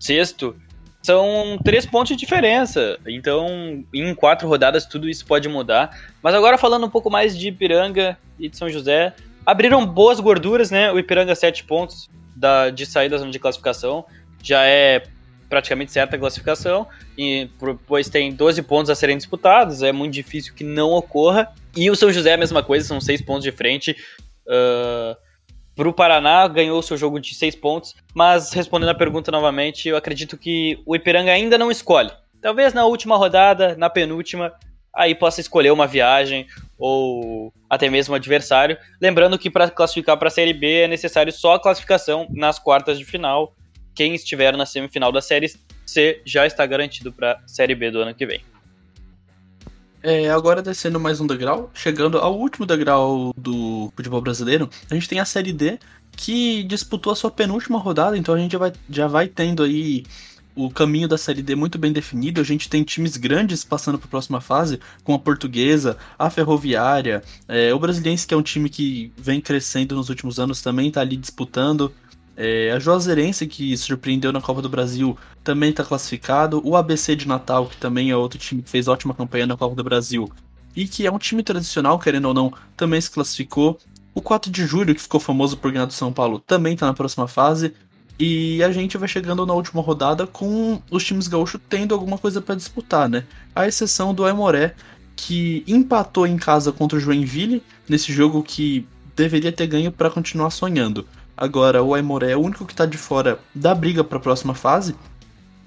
[0.00, 0.56] sexto,
[1.02, 2.98] são três pontos de diferença.
[3.06, 5.94] Então, em quatro rodadas, tudo isso pode mudar.
[6.22, 10.70] Mas agora falando um pouco mais de Ipiranga e de São José, abriram boas gorduras,
[10.70, 10.90] né?
[10.90, 14.06] O Ipiranga 7 pontos, da, de sair da zona de classificação.
[14.42, 15.02] Já é
[15.48, 20.64] praticamente certa classificação, e depois tem 12 pontos a serem disputados, é muito difícil que
[20.64, 21.52] não ocorra.
[21.76, 23.96] E o São José é a mesma coisa, são 6 pontos de frente.
[24.46, 25.16] Uh,
[25.74, 29.96] para o Paraná, ganhou seu jogo de 6 pontos, mas respondendo a pergunta novamente, eu
[29.96, 32.10] acredito que o Ipiranga ainda não escolhe.
[32.40, 34.52] Talvez na última rodada, na penúltima,
[34.94, 38.76] aí possa escolher uma viagem ou até mesmo um adversário.
[39.00, 42.98] Lembrando que para classificar para a Série B é necessário só a classificação nas quartas
[42.98, 43.54] de final.
[43.98, 45.52] Quem estiver na semifinal da Série
[45.84, 48.40] C já está garantido para a Série B do ano que vem.
[50.00, 55.08] É, agora descendo mais um degrau, chegando ao último degrau do futebol brasileiro, a gente
[55.08, 55.80] tem a Série D
[56.12, 60.04] que disputou a sua penúltima rodada, então a gente já vai, já vai tendo aí
[60.54, 62.40] o caminho da Série D muito bem definido.
[62.40, 67.20] A gente tem times grandes passando para a próxima fase, com a Portuguesa, a Ferroviária,
[67.48, 71.00] é, o Brasiliense, que é um time que vem crescendo nos últimos anos, também está
[71.00, 71.92] ali disputando.
[72.40, 76.62] É, a Juazeirense, que surpreendeu na Copa do Brasil, também está classificado.
[76.64, 79.74] O ABC de Natal, que também é outro time que fez ótima campanha na Copa
[79.74, 80.30] do Brasil
[80.76, 83.76] e que é um time tradicional, querendo ou não, também se classificou.
[84.14, 86.94] O 4 de julho, que ficou famoso por ganhar do São Paulo, também tá na
[86.94, 87.74] próxima fase.
[88.16, 92.40] E a gente vai chegando na última rodada com os times gaúchos tendo alguma coisa
[92.40, 93.24] para disputar, né?
[93.52, 94.76] A exceção do Aimoré,
[95.16, 100.50] que empatou em casa contra o Joinville, nesse jogo que deveria ter ganho para continuar
[100.50, 101.04] sonhando.
[101.40, 104.54] Agora, o Aimoré é o único que tá de fora da briga para a próxima
[104.54, 104.96] fase.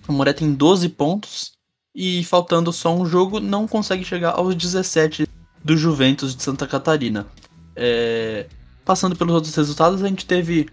[0.06, 1.54] O Aimoré tem 12 pontos
[1.96, 5.26] e faltando só um jogo, não consegue chegar aos 17
[5.64, 7.26] do Juventus de Santa Catarina.
[7.74, 8.48] É...
[8.84, 10.68] Passando pelos outros resultados, a gente teve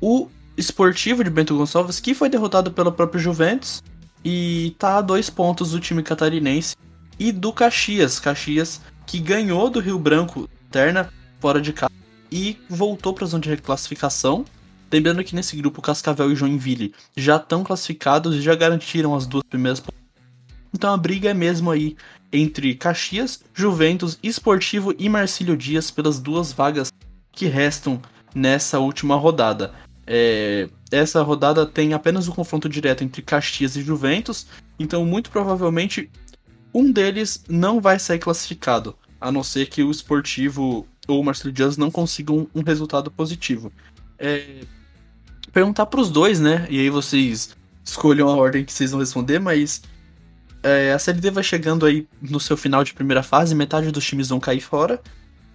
[0.00, 3.82] o Esportivo de Bento Gonçalves, que foi derrotado pelo próprio Juventus
[4.24, 6.76] e tá a dois pontos do time catarinense
[7.18, 8.20] e do Caxias.
[8.20, 12.03] Caxias que ganhou do Rio Branco Terna fora de casa
[12.34, 14.44] e voltou para a zona de reclassificação.
[14.92, 19.44] Lembrando que nesse grupo Cascavel e Joinville já estão classificados e já garantiram as duas
[19.48, 19.80] primeiras
[20.72, 21.96] Então a briga é mesmo aí
[22.32, 26.92] entre Caxias, Juventus, Esportivo e Marcílio Dias pelas duas vagas
[27.30, 28.02] que restam
[28.34, 29.72] nessa última rodada.
[30.04, 35.30] É, essa rodada tem apenas o um confronto direto entre Caxias e Juventus, então muito
[35.30, 36.10] provavelmente
[36.74, 41.52] um deles não vai sair classificado, a não ser que o Esportivo ou o Marcelo
[41.52, 43.72] Dias não consigam um resultado positivo.
[44.18, 44.60] É,
[45.52, 46.66] perguntar para os dois, né?
[46.70, 49.82] E aí vocês escolham a ordem que vocês vão responder, mas
[50.62, 54.04] é, a Série D vai chegando aí no seu final de primeira fase, metade dos
[54.04, 55.00] times vão cair fora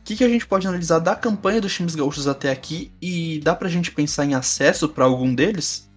[0.09, 3.53] que, que a gente pode analisar da campanha dos times gaúchos até aqui e dá
[3.53, 5.87] pra gente pensar em acesso para algum deles?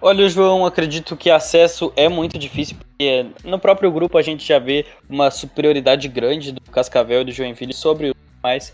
[0.00, 4.58] Olha, João, acredito que acesso é muito difícil, porque no próprio grupo a gente já
[4.58, 8.72] vê uma superioridade grande do Cascavel e do Joinville sobre os mais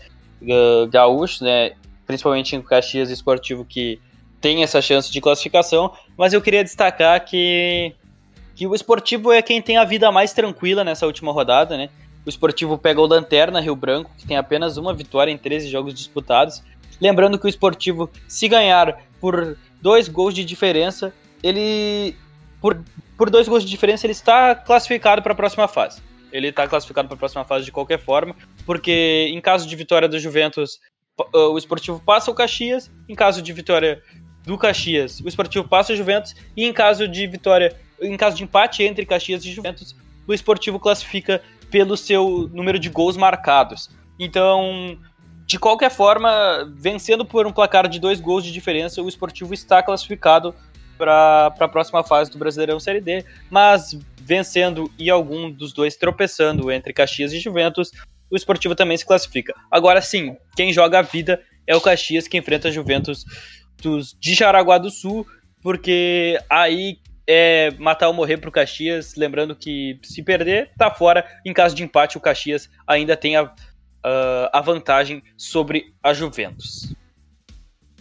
[0.89, 1.71] gaúchos, né?
[2.05, 3.99] Principalmente em Caxias Esportivo, que
[4.39, 5.91] tem essa chance de classificação.
[6.17, 7.93] Mas eu queria destacar que,
[8.55, 11.89] que o esportivo é quem tem a vida mais tranquila nessa última rodada, né?
[12.25, 15.93] O Esportivo pega o Lanterna Rio Branco, que tem apenas uma vitória em 13 jogos
[15.93, 16.61] disputados.
[16.99, 22.15] Lembrando que o Esportivo, se ganhar por dois gols de diferença, ele.
[22.59, 22.79] Por,
[23.17, 26.01] por dois gols de diferença, ele está classificado para a próxima fase.
[26.31, 30.07] Ele está classificado para a próxima fase de qualquer forma, porque em caso de vitória
[30.07, 30.79] do Juventus,
[31.33, 34.01] o Esportivo passa o Caxias, em caso de vitória
[34.43, 38.43] do Caxias, o Esportivo passa o Juventus, e em caso de vitória, em caso de
[38.43, 39.95] empate entre Caxias e Juventus,
[40.27, 43.89] o Esportivo classifica pelo seu número de gols marcados.
[44.19, 44.97] Então,
[45.51, 49.83] de qualquer forma, vencendo por um placar de dois gols de diferença, o esportivo está
[49.83, 50.55] classificado
[51.01, 56.71] para a próxima fase do Brasileirão Série D, mas vencendo e algum dos dois tropeçando
[56.71, 57.89] entre Caxias e Juventus,
[58.29, 59.51] o esportivo também se classifica.
[59.71, 63.25] Agora sim, quem joga a vida é o Caxias que enfrenta a Juventus
[63.81, 65.25] dos, de Jaraguá do Sul,
[65.63, 69.15] porque aí é matar ou morrer pro Caxias.
[69.15, 71.25] Lembrando que se perder, tá fora.
[71.43, 76.93] Em caso de empate, o Caxias ainda tem a, uh, a vantagem sobre a Juventus.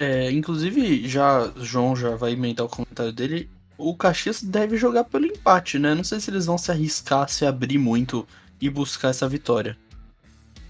[0.01, 3.51] É, inclusive, já João já vai emendar o comentário dele.
[3.77, 5.95] O Caxias deve jogar pelo empate, né?
[5.95, 8.27] Não sei se eles vão se arriscar, se abrir muito
[8.59, 9.77] e buscar essa vitória.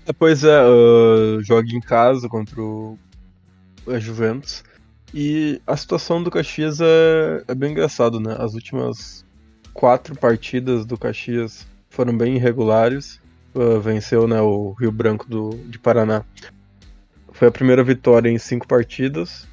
[0.05, 2.99] É, pois é, uh, joga em casa contra o
[3.87, 4.64] a Juventus.
[5.14, 8.37] E a situação do Caxias é, é bem engraçado, né?
[8.38, 9.25] As últimas
[9.73, 13.21] quatro partidas do Caxias foram bem irregulares.
[13.55, 16.25] Uh, venceu né, o Rio Branco do, de Paraná.
[17.40, 19.48] Foi a primeira vitória em cinco partidas.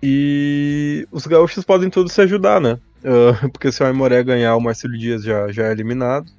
[0.00, 2.78] E os gaúchos podem todos se ajudar, né?
[3.02, 6.30] Uh, porque se o Aimoré ganhar, o Marcelo Dias já, já é eliminado.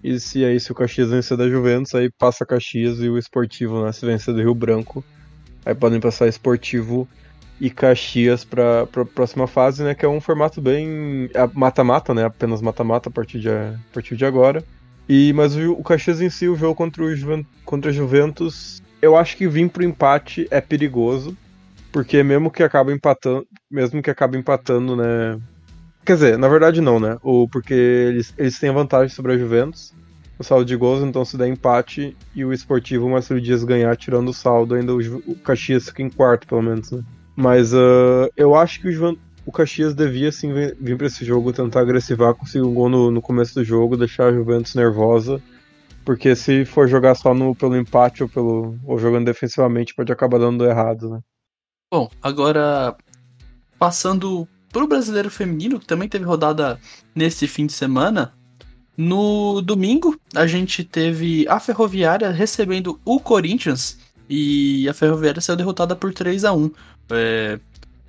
[0.00, 3.84] E se aí se o Caxias vencer da Juventus, aí passa Caxias e o Esportivo,
[3.84, 3.90] né?
[3.90, 5.02] Se vencer do Rio Branco,
[5.66, 7.08] aí podem passar Esportivo
[7.60, 9.92] e Caxias para a próxima fase, né?
[9.92, 12.26] Que é um formato bem mata-mata, né?
[12.26, 14.62] Apenas mata-mata a partir de, a partir de agora.
[15.08, 19.16] E mas o, o Caxias em si, o jogo contra o Juventus, contra Juventus, eu
[19.16, 21.36] acho que vir pro empate é perigoso,
[21.92, 25.38] porque mesmo que acabe empatando, mesmo que acabe empatando, né?
[26.04, 27.18] Quer dizer, na verdade não, né?
[27.22, 29.94] Ou porque eles, eles têm a vantagem sobre a Juventus,
[30.38, 34.28] o saldo de gols, então se der empate e o Esportivo Marcelo Dias ganhar tirando
[34.28, 37.02] o saldo, ainda o, o Caxias fica em quarto, pelo menos, né?
[37.36, 41.80] Mas uh, eu acho que o, o Caxias devia sim vir para esse jogo, tentar
[41.80, 45.42] agressivar, conseguir um gol no, no, começo do jogo, deixar a Juventus nervosa.
[46.04, 50.38] Porque se for jogar só no, pelo empate ou, pelo, ou jogando defensivamente, pode acabar
[50.38, 51.20] dando errado, né?
[51.92, 52.96] Bom, agora
[53.78, 56.78] passando pro brasileiro feminino, que também teve rodada
[57.14, 58.34] nesse fim de semana.
[58.96, 65.96] No domingo, a gente teve a Ferroviária recebendo o Corinthians e a Ferroviária saiu derrotada
[65.96, 66.70] por 3 a 1
[67.10, 67.58] é,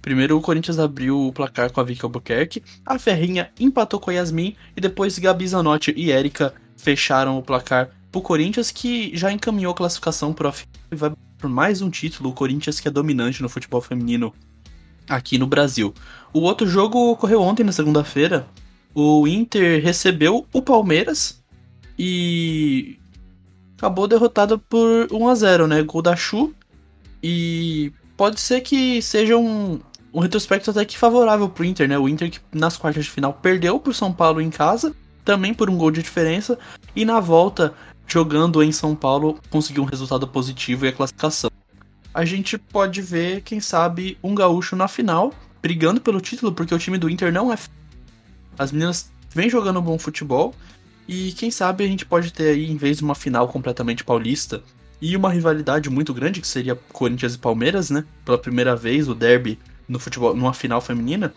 [0.02, 4.14] primeiro o Corinthians abriu o placar com a Vicky Albuquerque, a Ferrinha empatou com a
[4.14, 6.54] Yasmin e depois Gabi Zanotti e Erika
[6.86, 10.54] fecharam o placar pro Corinthians que já encaminhou a classificação pro
[10.92, 14.32] e vai por mais um título, o Corinthians que é dominante no futebol feminino
[15.10, 15.94] aqui no Brasil.
[16.32, 18.48] O outro jogo ocorreu ontem, na segunda-feira.
[18.94, 21.44] O Inter recebeu o Palmeiras
[21.98, 22.98] e
[23.78, 25.82] acabou derrotado por 1 a 0 né?
[25.82, 26.54] Gol da Chu.
[27.22, 29.80] E pode ser que seja um,
[30.14, 31.98] um retrospecto até que favorável pro Inter, né?
[31.98, 35.70] O Inter que nas quartas de final perdeu pro São Paulo em casa, também por
[35.70, 36.58] um gol de diferença,
[36.96, 37.74] e na volta,
[38.08, 41.50] jogando em São Paulo, conseguiu um resultado positivo e a classificação.
[42.14, 46.80] A gente pode ver, quem sabe, um gaúcho na final, brigando pelo título, porque o
[46.80, 47.58] time do Inter não é.
[48.58, 50.54] As meninas vêm jogando bom futebol,
[51.08, 54.64] e quem sabe a gente pode ter aí, em vez de uma final completamente paulista,
[55.02, 58.06] e uma rivalidade muito grande, que seria Corinthians e Palmeiras, né?
[58.24, 61.34] Pela primeira vez, o derby no futebol, numa final feminina,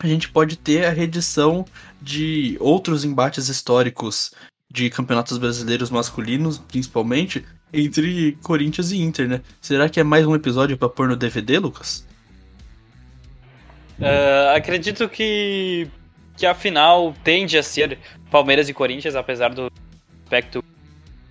[0.00, 1.64] a gente pode ter a reedição
[2.00, 4.32] de outros embates históricos
[4.70, 9.40] de campeonatos brasileiros masculinos, principalmente, entre Corinthians e Inter, né?
[9.60, 12.06] Será que é mais um episódio para pôr no DVD, Lucas?
[13.98, 15.88] Uh, acredito que,
[16.36, 17.98] que a final tende a ser
[18.30, 19.70] Palmeiras e Corinthians, apesar do
[20.24, 20.62] aspecto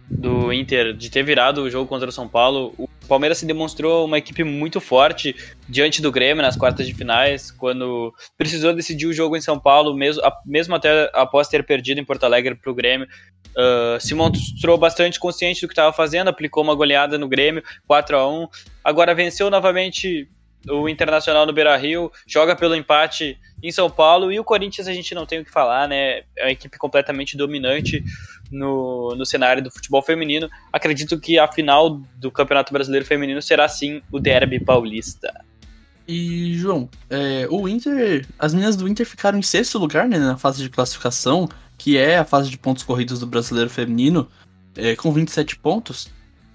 [0.09, 2.73] do Inter de ter virado o jogo contra o São Paulo.
[2.77, 5.35] O Palmeiras se demonstrou uma equipe muito forte
[5.67, 9.95] diante do Grêmio nas quartas de finais, quando precisou decidir o jogo em São Paulo,
[9.95, 13.07] mesmo, mesmo até após ter perdido em Porto Alegre para o Grêmio.
[13.49, 18.17] Uh, se mostrou bastante consciente do que estava fazendo, aplicou uma goleada no Grêmio, 4
[18.17, 18.47] a 1
[18.83, 20.29] Agora venceu novamente
[20.69, 24.93] o Internacional no Beira Rio, joga pelo empate em São Paulo e o Corinthians a
[24.93, 26.23] gente não tem o que falar, né?
[26.37, 28.03] É uma equipe completamente dominante
[28.51, 30.49] no, no cenário do futebol feminino.
[30.71, 35.33] Acredito que a final do Campeonato Brasileiro Feminino será sim o Derby Paulista.
[36.07, 38.25] E, João, é, o Inter.
[38.39, 42.17] As meninas do Inter ficaram em sexto lugar né, na fase de classificação, que é
[42.17, 44.29] a fase de pontos corridos do brasileiro feminino,
[44.75, 46.09] é, com 27 pontos.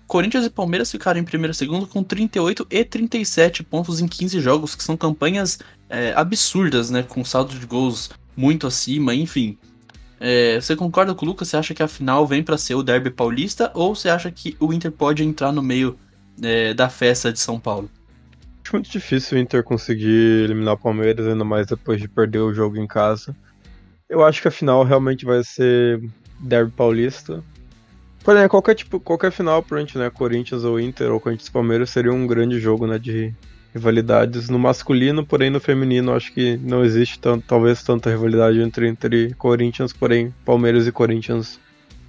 [0.07, 4.41] Corinthians e Palmeiras ficaram em primeiro e segundo com 38 e 37 pontos em 15
[4.41, 7.03] jogos, que são campanhas é, absurdas, né?
[7.03, 9.59] Com saldo de gols muito acima, enfim.
[10.21, 11.49] É, você concorda com o Lucas?
[11.49, 14.57] Você acha que a final vem para ser o derby paulista ou você acha que
[14.61, 15.99] o Inter pode entrar no meio
[16.41, 17.91] é, da festa de São Paulo?
[18.65, 22.55] Acho muito difícil o Inter conseguir eliminar o Palmeiras, ainda mais depois de perder o
[22.55, 23.35] jogo em casa.
[24.09, 26.01] Eu acho que a final realmente vai ser
[26.39, 27.43] derby paulista.
[28.25, 32.13] Porém, qualquer tipo, qualquer final pra gente, né, Corinthians ou Inter ou Corinthians Palmeiras seria
[32.13, 33.35] um grande jogo, né, de
[33.75, 38.87] rivalidades no masculino, porém no feminino acho que não existe tanto, talvez tanta rivalidade entre
[38.87, 41.59] entre Corinthians, porém Palmeiras e Corinthians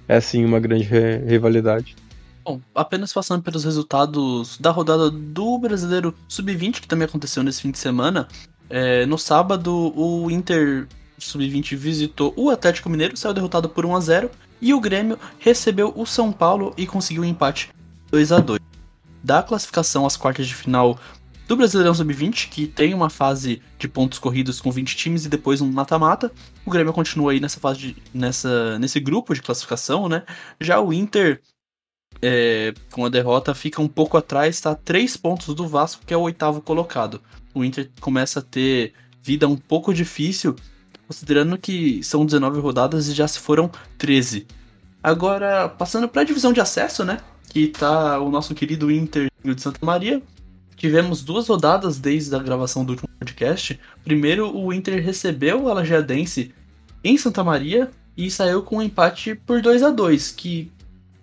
[0.06, 0.84] é sim uma grande
[1.26, 1.96] rivalidade.
[2.44, 7.70] Bom, apenas passando pelos resultados da rodada do Brasileiro Sub-20, que também aconteceu nesse fim
[7.70, 8.28] de semana.
[8.68, 10.86] É, no sábado, o Inter
[11.18, 14.30] Sub-20 visitou o Atlético Mineiro, saiu derrotado por 1 a 0
[14.64, 17.68] e o Grêmio recebeu o São Paulo e conseguiu um empate
[18.10, 18.58] 2 a 2
[19.22, 20.98] Da classificação às quartas de final
[21.46, 25.60] do Brasileirão Sub-20, que tem uma fase de pontos corridos com 20 times e depois
[25.60, 26.32] um mata-mata.
[26.64, 30.22] O Grêmio continua aí nessa fase de, nessa, nesse grupo de classificação, né?
[30.58, 31.42] Já o Inter,
[32.22, 36.14] é, com a derrota, fica um pouco atrás, está a 3 pontos do Vasco, que
[36.14, 37.20] é o oitavo colocado.
[37.52, 40.56] O Inter começa a ter vida um pouco difícil
[41.06, 44.46] considerando que são 19 rodadas e já se foram 13.
[45.02, 47.18] Agora, passando para a divisão de acesso, né?
[47.50, 50.22] Que tá o nosso querido Inter de Santa Maria.
[50.76, 53.78] Tivemos duas rodadas desde a gravação do último podcast.
[54.02, 56.54] Primeiro, o Inter recebeu a Lajeadense
[57.02, 60.72] em Santa Maria e saiu com um empate por 2 a 2 que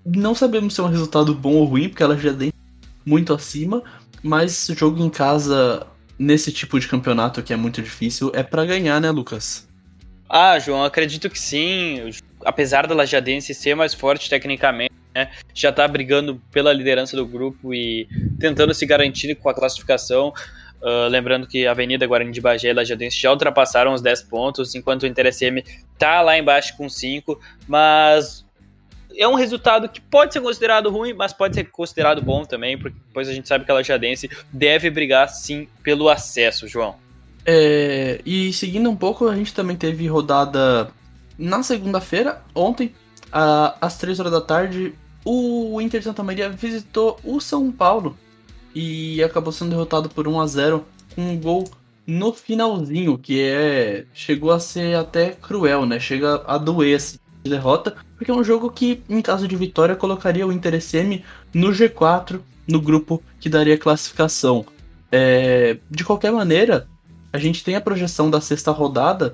[0.06, 2.54] não sabemos se é um resultado bom ou ruim, porque a Lajeadense
[3.06, 3.84] muito acima,
[4.22, 9.02] mas jogo em casa nesse tipo de campeonato que é muito difícil é para ganhar,
[9.02, 9.68] né, Lucas?
[10.34, 12.10] Ah, João, acredito que sim.
[12.46, 17.74] Apesar da Lajadense ser mais forte tecnicamente, né, já está brigando pela liderança do grupo
[17.74, 18.08] e
[18.40, 20.34] tentando se garantir com a classificação.
[20.82, 25.04] Uh, lembrando que Avenida Guarani de Bagé e Lajadense já ultrapassaram os 10 pontos, enquanto
[25.04, 25.58] o Inter SM
[25.94, 28.46] está lá embaixo com 5, mas
[29.16, 32.98] é um resultado que pode ser considerado ruim, mas pode ser considerado bom também, porque
[33.06, 36.96] depois a gente sabe que a Lajadense deve brigar sim pelo acesso, João.
[37.46, 40.92] É, e seguindo um pouco, a gente também teve rodada
[41.38, 42.94] na segunda-feira, ontem,
[43.32, 44.94] às 3 horas da tarde,
[45.26, 48.16] o Inter de Santa Maria visitou o São Paulo
[48.74, 50.86] e acabou sendo derrotado por 1 a 0
[51.16, 51.70] com um gol
[52.06, 56.00] no finalzinho, que é chegou a ser até cruel, né?
[56.00, 60.46] Chega a doer essa derrota, porque é um jogo que, em caso de vitória, colocaria
[60.46, 61.24] o Inter SM
[61.54, 64.66] no G4, no grupo que daria classificação.
[65.12, 66.88] É, de qualquer maneira,
[67.34, 69.34] a gente tem a projeção da sexta rodada,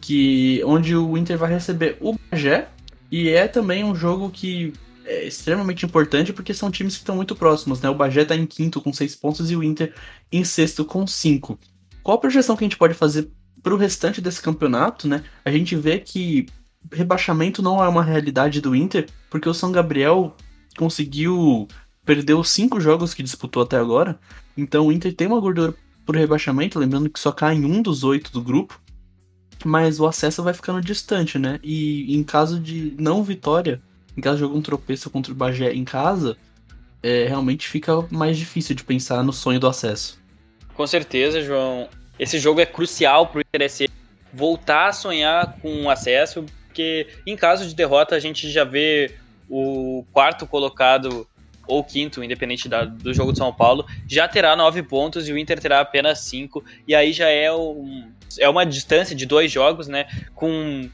[0.00, 2.68] que onde o Inter vai receber o Bagé,
[3.10, 4.72] e é também um jogo que
[5.04, 7.88] é extremamente importante porque são times que estão muito próximos, né?
[7.88, 9.94] O Bagé tá em quinto com seis pontos e o Inter
[10.30, 11.58] em sexto com cinco.
[12.02, 13.30] Qual a projeção que a gente pode fazer
[13.62, 15.24] para o restante desse campeonato, né?
[15.44, 16.46] A gente vê que
[16.92, 20.36] rebaixamento não é uma realidade do Inter, porque o São Gabriel
[20.76, 21.66] conseguiu
[22.04, 24.18] perder os cinco jogos que disputou até agora.
[24.56, 25.74] Então o Inter tem uma gordura
[26.08, 28.80] por rebaixamento, lembrando que só cai em um dos oito do grupo.
[29.62, 31.60] Mas o acesso vai ficando distante, né?
[31.62, 33.82] E em caso de não vitória,
[34.16, 36.34] em caso de algum tropeço contra o Bagé em casa,
[37.02, 40.18] é, realmente fica mais difícil de pensar no sonho do acesso.
[40.72, 41.90] Com certeza, João.
[42.18, 43.44] Esse jogo é crucial para o
[44.32, 49.14] voltar a sonhar com o acesso, porque em caso de derrota a gente já vê
[49.46, 51.28] o quarto colocado
[51.68, 55.38] ou quinto, independente da, do jogo de São Paulo, já terá nove pontos e o
[55.38, 59.86] Inter terá apenas cinco, e aí já é, um, é uma distância de dois jogos,
[59.86, 60.06] né?
[60.34, 60.88] Com,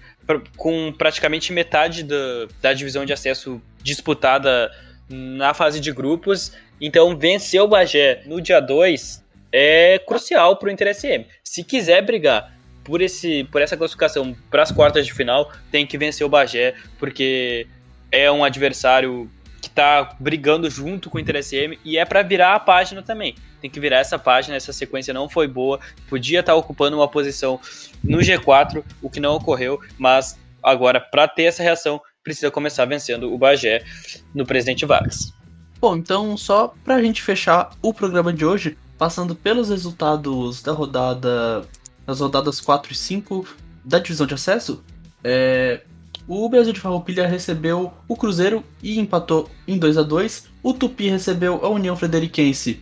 [0.56, 2.16] com praticamente metade da,
[2.60, 4.70] da divisão de acesso disputada
[5.08, 6.52] na fase de grupos.
[6.80, 11.24] Então, vencer o Bagé no dia 2 é crucial para o Inter SM.
[11.44, 12.52] Se quiser brigar
[12.82, 16.74] por, esse, por essa classificação para as quartas de final, tem que vencer o Bagé,
[16.98, 17.66] porque
[18.10, 19.30] é um adversário
[19.74, 23.34] está brigando junto com o Inter SM e é para virar a página também.
[23.60, 27.08] Tem que virar essa página, essa sequência não foi boa, podia estar tá ocupando uma
[27.08, 27.60] posição
[28.02, 33.34] no G4, o que não ocorreu, mas agora para ter essa reação precisa começar vencendo
[33.34, 33.84] o Bagé
[34.32, 35.32] no Presidente Vargas.
[35.80, 40.72] Bom, então só para a gente fechar o programa de hoje, passando pelos resultados da
[40.72, 41.66] rodada,
[42.06, 43.46] das rodadas 4 e 5
[43.84, 44.82] da divisão de acesso,
[45.22, 45.82] é,
[46.26, 51.08] o Brasil de Farroupilha recebeu o Cruzeiro e empatou em 2 a 2 O Tupi
[51.08, 52.80] recebeu a União Frederiquense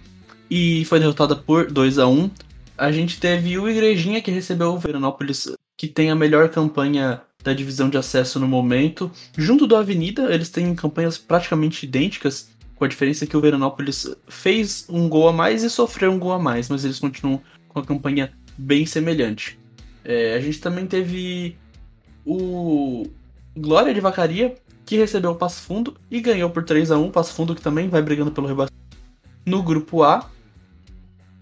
[0.51, 2.31] e foi derrotada por 2 a 1
[2.77, 7.53] A gente teve o Igrejinha que recebeu o Veranópolis, que tem a melhor campanha da
[7.53, 9.11] divisão de acesso no momento.
[9.37, 14.87] Junto do Avenida, eles têm campanhas praticamente idênticas, com a diferença que o Veranópolis fez
[14.89, 17.85] um gol a mais e sofreu um gol a mais, mas eles continuam com a
[17.85, 19.59] campanha bem semelhante.
[20.05, 21.57] É, a gente também teve
[22.25, 23.07] o
[23.57, 27.35] Glória de Vacaria, que recebeu o Passo Fundo e ganhou por 3 a 1 Passo
[27.35, 28.83] Fundo que também vai brigando pelo rebaixamento
[29.45, 30.29] no grupo A.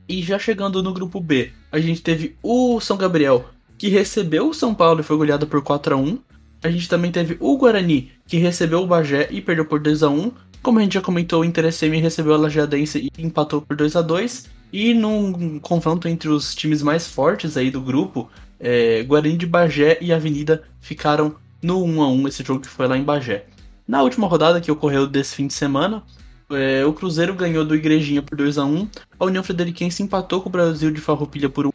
[0.09, 3.49] E já chegando no grupo B, a gente teve o São Gabriel,
[3.79, 6.19] que recebeu o São Paulo e foi goleado por 4 a 1
[6.65, 10.09] A gente também teve o Guarani, que recebeu o Bagé e perdeu por 2 a
[10.09, 10.33] 1
[10.63, 13.97] como a gente já comentou, o Inter SM recebeu a Lajeadense e empatou por 2
[13.97, 19.39] a 2 E num confronto entre os times mais fortes aí do grupo, é, Guarani
[19.39, 23.05] de Bagé e Avenida ficaram no 1 a 1 esse jogo que foi lá em
[23.05, 23.47] Bagé.
[23.87, 26.03] Na última rodada que ocorreu desse fim de semana,
[26.51, 28.89] é, o Cruzeiro ganhou do Igrejinha por 2 a 1
[29.19, 31.71] a União Frederiquense empatou com o Brasil de Farroupilha por 1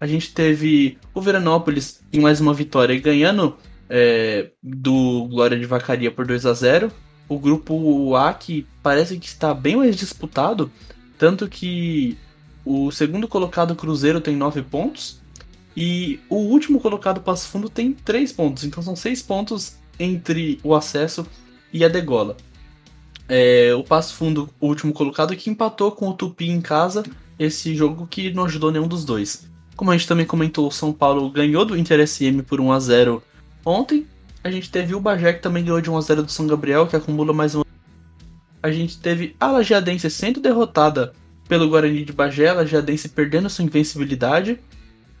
[0.00, 3.56] A gente teve o Veranópolis em mais uma vitória ganhando
[3.90, 6.90] é, do Glória de Vacaria por 2 a 0
[7.28, 10.70] o grupo A que parece que está bem mais disputado,
[11.18, 12.16] tanto que
[12.64, 15.20] o segundo colocado Cruzeiro tem 9 pontos
[15.76, 20.74] e o último colocado Passo Fundo tem 3 pontos, então são 6 pontos entre o
[20.74, 21.26] acesso
[21.72, 22.36] e a degola.
[23.28, 27.02] É, o Passo Fundo, o último colocado, que empatou com o Tupi em casa,
[27.38, 29.48] esse jogo que não ajudou nenhum dos dois.
[29.74, 32.80] Como a gente também comentou, o São Paulo ganhou do Inter SM por 1 a
[32.80, 33.22] 0
[33.64, 34.06] ontem,
[34.46, 37.32] a gente teve o Bagé que também ganhou de 1x0 do São Gabriel, que acumula
[37.32, 37.62] mais um.
[38.62, 41.12] A gente teve a Lajeadense sendo derrotada
[41.48, 44.60] pelo Guarani de Bagé, a Lajeadense perdendo sua invencibilidade.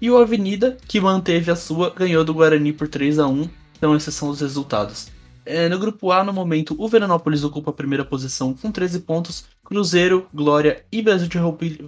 [0.00, 3.96] E o Avenida, que manteve a sua, ganhou do Guarani por 3 a 1 Então
[3.96, 5.08] esses são os resultados.
[5.44, 9.44] É, no grupo A, no momento, o Veranópolis ocupa a primeira posição com 13 pontos.
[9.64, 11.38] Cruzeiro, Glória e Brasil de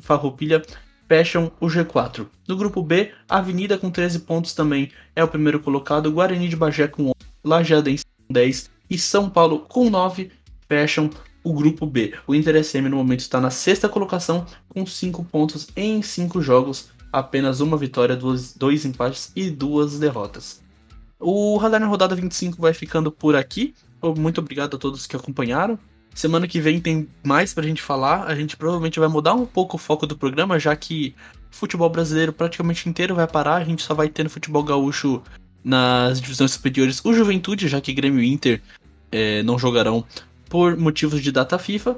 [0.01, 0.63] Farroupilha
[1.09, 2.27] fecham o G4.
[2.47, 6.87] No grupo B, Avenida com 13 pontos também é o primeiro colocado, Guarani de Bagé
[6.87, 10.31] com 11, Lajeadense com 10 e São Paulo com 9
[10.69, 11.11] fecham
[11.43, 12.15] o grupo B.
[12.27, 16.91] O Inter SM no momento está na sexta colocação com 5 pontos em 5 jogos,
[17.19, 20.63] apenas uma vitória, dois, dois empates e duas derrotas.
[21.19, 23.75] O Radar na rodada 25 vai ficando por aqui.
[24.17, 25.79] Muito obrigado a todos que acompanharam.
[26.15, 28.25] Semana que vem tem mais pra gente falar.
[28.25, 31.15] A gente provavelmente vai mudar um pouco o foco do programa, já que
[31.51, 33.57] futebol brasileiro praticamente inteiro vai parar.
[33.57, 35.23] A gente só vai ter no futebol gaúcho
[35.63, 38.63] nas divisões superiores o Juventude, já que Grêmio e Inter
[39.11, 40.05] é, não jogarão
[40.49, 41.97] por motivos de data FIFA.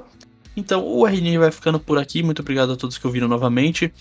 [0.55, 2.21] Então o RN vai ficando por aqui.
[2.21, 3.93] Muito obrigado a todos que ouviram novamente.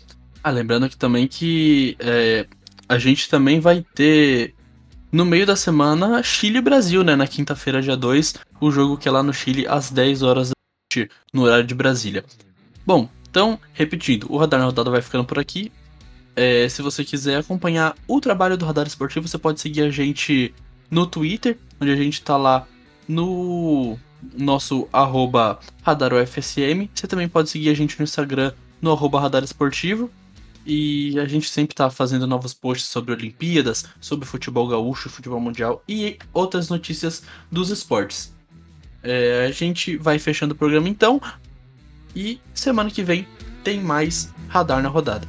[0.42, 2.46] Ah, lembrando aqui também que é,
[2.88, 4.54] a gente também vai ter
[5.12, 7.14] no meio da semana, Chile e Brasil, né?
[7.14, 10.54] Na quinta-feira, dia 2, o jogo que é lá no Chile às 10 horas da
[10.96, 12.24] noite, no horário de Brasília.
[12.86, 15.70] Bom, então, repetindo, o Radar na Rodada vai ficando por aqui.
[16.34, 20.54] É, se você quiser acompanhar o trabalho do Radar Esportivo, você pode seguir a gente
[20.90, 22.66] no Twitter, onde a gente tá lá
[23.06, 23.98] no
[24.36, 26.88] nosso arroba radarofsm.
[26.94, 30.10] Você também pode seguir a gente no Instagram no arroba radar esportivo.
[30.64, 35.82] E a gente sempre tá fazendo novos posts sobre Olimpíadas, sobre futebol gaúcho, futebol mundial
[35.88, 38.34] e outras notícias dos esportes.
[39.02, 41.20] É, a gente vai fechando o programa então.
[42.14, 43.26] E semana que vem
[43.64, 45.26] tem mais Radar na Rodada.